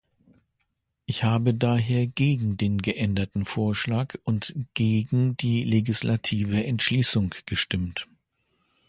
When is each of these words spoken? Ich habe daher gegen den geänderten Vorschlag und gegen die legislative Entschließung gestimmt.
Ich 1.05 1.23
habe 1.25 1.53
daher 1.53 2.07
gegen 2.07 2.57
den 2.57 2.79
geänderten 2.79 3.45
Vorschlag 3.45 4.15
und 4.23 4.55
gegen 4.73 5.37
die 5.37 5.63
legislative 5.63 6.63
Entschließung 6.63 7.35
gestimmt. 7.45 8.07